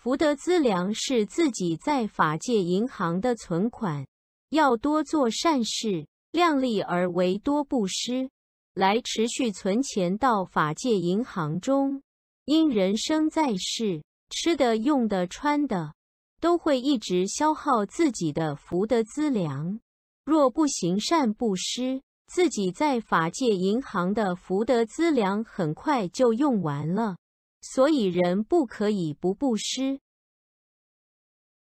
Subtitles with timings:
[0.00, 4.06] 福德资粮是自己在法界银行的存款，
[4.50, 8.30] 要多做善事，量力而为，多布施，
[8.74, 12.00] 来持续存钱到法界银行中。
[12.44, 15.92] 因人生在世，吃的、用的、穿的，
[16.40, 19.80] 都会一直消耗自己的福德资粮。
[20.24, 27.16] 若不行善布施，自己在法界银行的福德资粮很快就用完了。
[27.60, 30.00] 所以人不可以不布施，